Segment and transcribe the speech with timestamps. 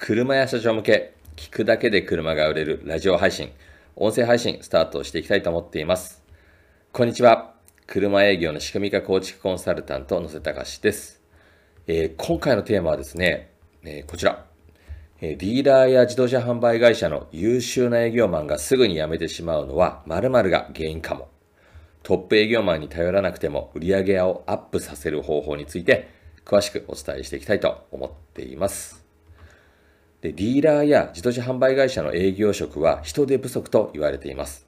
[0.00, 3.50] 車や社長向け、聞くだけで車が売れるラジオ配信、
[3.96, 6.22] 音声配信スタートしていきたいと思っています。
[6.92, 7.54] こんにちは。
[7.88, 11.20] 車営業の仕組み化構築コンサルタント、野瀬隆です、
[11.88, 13.50] えー、今回のテーマはですね、
[13.82, 14.46] えー、こちら、
[15.20, 21.28] えー、ディーラーや自動車販売会社の優秀な営業マンがすぐに辞めてしまうのは〇〇が原因かも。
[22.04, 26.08] トップ営業マンに頼らなくても売上をアップさせる方法について
[26.44, 29.07] 詳しくお伝えしていきたいと思っています。
[30.20, 34.66] で、ディーラーや自動車販売会社の営業職は人手不足と言われています。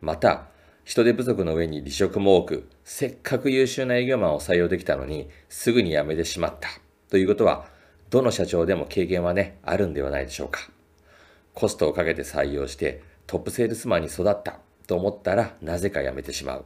[0.00, 0.46] また、
[0.84, 6.68] 人手不足の上に離職も多く、せっかく優秀な営業マンを採用できたのに、すぐに辞めてしまった
[7.08, 7.66] ということは、
[8.10, 10.60] どの社長でも経験はね、あるんではないでしょうか。
[11.54, 16.64] コストをかけて採用してトップセールスマンに育ったと思ったらなぜか辞めてしまう。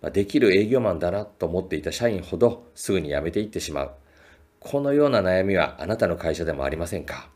[0.00, 3.90] まできる営業マンだなと思っていた社員ほどすぐに辞めていってしまう。
[4.60, 7.33] このような悩みはあなたの会社でもありませんか？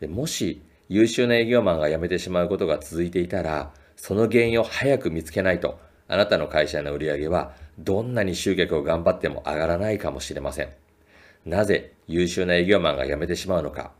[0.00, 10.70] でもし優秀な営業マンが辞めてしまうことが続いていたら、その原因を早く見つけないと、あなたの会社の売り上げはどんなに集客を頑張っても上がらないかもしれません。
[11.44, 13.92] なぜ優秀な営業マンが辞めてしまうのか、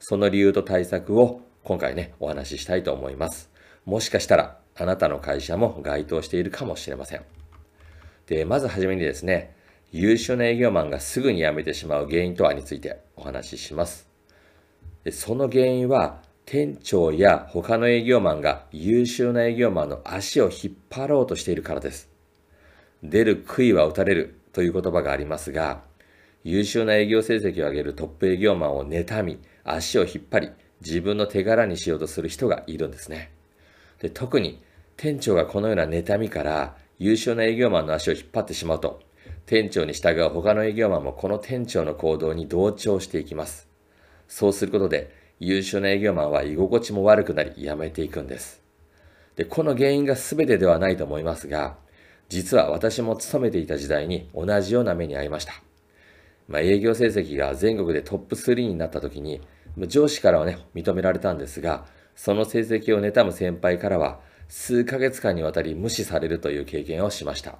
[0.00, 3.48] その理由と対策を今回ね、お話ししたいと思います。
[3.86, 7.22] もしかしたらあなたの会社も該当しているかもしれません。
[8.26, 9.54] で、まずはじめにですね、
[9.92, 14.13] 優秀な営業マンがすぐに辞めてしまう原因とはについてお話しします。
[15.10, 22.10] その原因は、店長や他の営業マンが優秀な営業マンの足を引っ張ろうとしているからです。
[23.02, 25.82] 出る杭は打たれるという言葉がありますが、
[26.42, 33.32] 優秀な営業成績を上げるトップ営業マンを妬み、足を引っ張り、自分の手柄にしようとする人がいるんですね。
[34.00, 34.62] で特に
[34.96, 39.00] 店長がこのような妬みから優秀な営業マンの足を引っ張ってしまうと、
[39.46, 43.73] 店長に従う他の営業マンもこの店長の行動に同調していきます。
[44.28, 48.62] そうすることで、優秀な営業マンは居心地も悪くなり辞めていくんです。
[49.36, 51.76] で、この原因が全てではないと思いますが、
[52.28, 55.54] 実は私も勤めていた時代に同じような目に遭いました。
[56.48, 59.40] まあ、営業成績が全国でトップ3になった時に、
[59.88, 67.58] 上司からはね、認められたんですが、その成績を妬む先輩からは、数ヶ月間にわたり無視されるという経験をしました。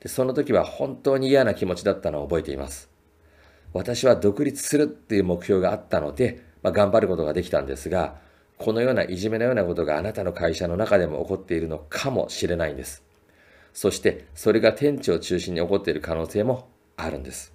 [0.00, 2.88] でその時は本当に嫌な気持ちだったのを覚えています。
[3.72, 8.16] 私は独立するっていう目標があったので、まあ、頑張ることができたんですが、
[8.56, 13.04] このようないじめのようなことがあなたの会社の中でも起こっているのかもしれないんです。
[13.72, 17.52] そしてそれが店長を中心に起こっている可能性もあるんです。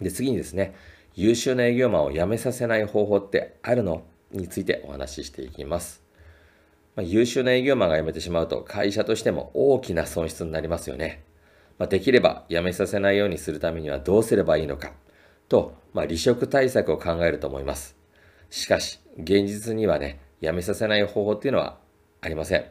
[0.00, 0.74] で、次にですね、
[1.16, 6.02] 優秀な営業マンを辞めさせない方法ってあるのについてお話ししていきます。
[6.94, 11.22] まあ、優秀な営業マンが辞めてしまうと会社としても大きな損失になりますよね。
[11.80, 14.92] まあ、できれば辞めさせないようにするためにはどうすればいいのか
[15.48, 17.96] と、まあ、離職対策を考えると思います。
[18.50, 21.78] しかし、現実にはね、辞めさせない方法っていうのは
[22.20, 22.66] ありません。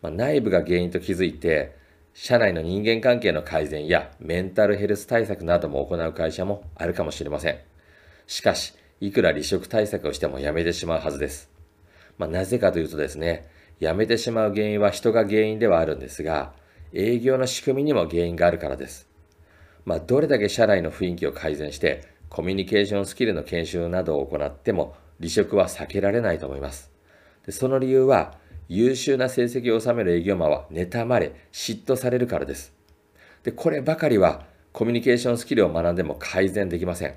[0.00, 1.76] まあ、内部が原因と気づいて、
[2.14, 7.58] 社内の人間関係の改善やメンタルヘルス対策なども行う会社もあるかもしれません。
[8.26, 11.50] しかし、いくら離職対策をしても辞めてしまうはずです。
[12.16, 13.46] まあ、なぜかというとですね、
[13.78, 16.54] 辞めてしまう原因は人が原因ではあるんですが、
[16.94, 19.08] 営業の仕組みにも原因があるからです。
[19.84, 26.90] まあ、どれだけ社内の雰囲気を改善して、コミュニケーションスキルの研修などを行っても、離職は避けられないと思います。
[27.46, 28.38] でその理由は、
[28.68, 32.72] 優秀な成績を収める営業マンは妬まれ、嫉妬されるからです。
[33.42, 37.14] で、こればかりは、コミュニケーションスキルを学んでも改善できません。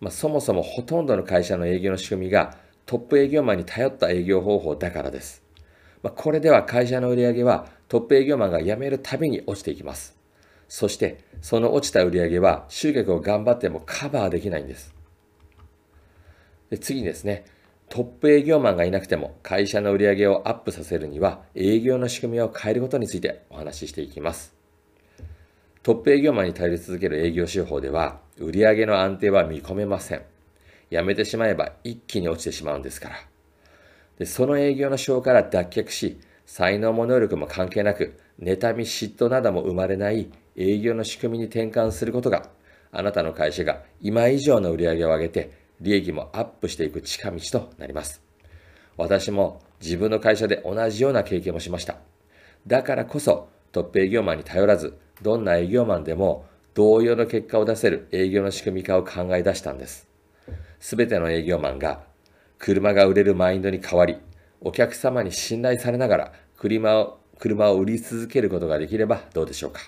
[0.00, 2.56] まあ、そもそもほとんどの会社の営業の仕組みが
[2.86, 5.42] トップ営業マンに頼った営業方法だからです。
[6.02, 10.16] まあ、これでは会社の売り上げはトップ営業マンが辞めるたびに落ちていきます。
[10.68, 14.94] そして、その落ちた売り上げは集客を頑張ってもカバーできないんです。
[16.68, 17.46] で次にですね、
[17.88, 24.54] トップ営業マンがいなくても会社の売り上げをアップさせるには営業の仕組みを変えることについてお話ししていきます。
[25.82, 30.22] トップ営業マンに頼り続ける営業手法では売上の安定は見込めません。
[30.90, 33.16] 辞めてしまえば一気に落ちてしまうんですから。
[34.18, 42.48] でその営業の章から脱却し、才能も能力も関係なく、妬み嫉妬なども生まれない営業の仕組みに転換することが、
[42.90, 45.50] あなたの会社が今以上の売り上げを上げて、
[45.82, 48.22] 利益もアップしていく近道となります。
[48.96, 51.96] 私も自分の会社で同じような経験もしました。
[52.66, 60.08] だからこそ、トップ営業マンに頼らず、どんな営業マンでも同様の結果を出せる営業の仕組み化を考え出したんです。
[60.80, 62.00] すべての営業マンが
[62.58, 64.16] 車が売れるマインドに変わり、
[64.60, 69.80] お客様に信頼されながら車を車を売り続けることができればどうでしょうか。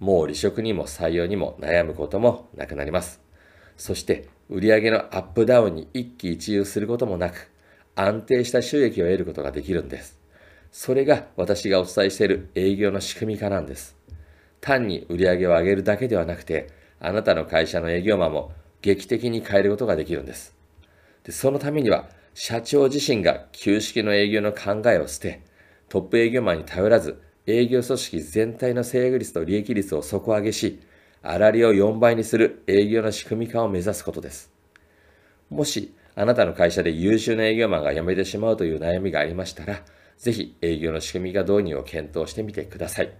[0.00, 3.20] もう離職にも採用にも悩むこともなくなります。
[3.76, 7.50] そして売上のアップダウンに一喜一憂することもなく、
[7.96, 10.18] 安定した収益を得ることができるんです。
[10.72, 13.96] それが私がお伝えしている営業の仕組み化なんです。
[14.60, 18.52] 単に売上を上げるだけではなくて、あなたの会社の営業マンも
[18.82, 20.54] 劇的に変えることができるんです。
[21.22, 25.42] でそのためには、社長自身が旧式の営業の考えを捨て、
[25.88, 30.80] トップ営業マンに頼らず、営業組織全体の制約率と利益率を底上げし、
[31.22, 34.52] 粗利を4倍にする営業の仕組み化を目指すことです。
[35.48, 39.82] もし、あなたの会社で優秀な営業マンが辞めてしまうという悩みがありましたら、
[40.18, 43.12] ぜひ営業の仕組み化導入を検討してみてください。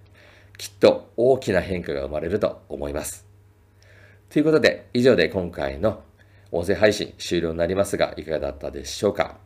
[0.58, 3.26] きっと大きな変化が生まれると思います。
[4.28, 6.02] ということで、以上で今回の
[6.54, 9.38] 音声配信終了になりますが、いかがだったでしょうか？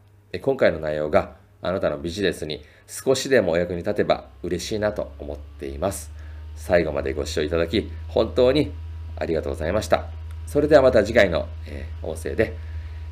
[0.43, 6.13] 今回の内容があなたのビジネスに少しでもお役に立てば嬉しいなと思っています。
[6.55, 8.73] 最後までご視聴いただき、本当に
[9.17, 10.05] ありがとうございました。
[10.47, 12.55] それではまた次回の、え音声で、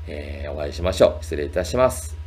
[0.07, 1.25] えお会いしましょう。
[1.25, 2.26] 失礼いたします。